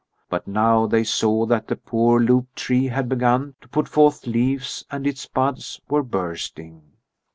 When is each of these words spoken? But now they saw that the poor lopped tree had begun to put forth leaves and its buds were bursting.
But 0.31 0.47
now 0.47 0.87
they 0.87 1.03
saw 1.03 1.45
that 1.45 1.67
the 1.67 1.75
poor 1.75 2.19
lopped 2.19 2.55
tree 2.55 2.87
had 2.87 3.07
begun 3.07 3.53
to 3.61 3.67
put 3.67 3.87
forth 3.87 4.25
leaves 4.25 4.83
and 4.89 5.05
its 5.05 5.27
buds 5.27 5.79
were 5.91 6.01
bursting. 6.01 6.93